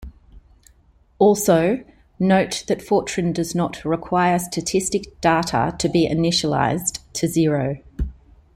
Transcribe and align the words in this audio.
Also, 1.19 1.85
note 2.17 2.63
that 2.67 2.79
Fortran 2.79 3.35
does 3.35 3.53
not 3.53 3.85
require 3.85 4.39
static 4.39 5.21
data 5.21 5.75
to 5.77 5.87
be 5.87 6.09
initialized 6.09 7.01
to 7.13 7.27
zero. 7.27 7.77